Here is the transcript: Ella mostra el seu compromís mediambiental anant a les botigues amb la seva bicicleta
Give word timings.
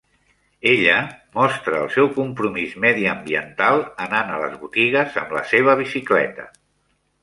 Ella 0.69 0.95
mostra 1.39 1.81
el 1.83 1.91
seu 1.97 2.09
compromís 2.17 2.75
mediambiental 2.87 3.85
anant 4.09 4.35
a 4.35 4.43
les 4.49 4.59
botigues 4.67 5.23
amb 5.25 5.41
la 5.41 5.49
seva 5.57 5.83
bicicleta 5.87 6.53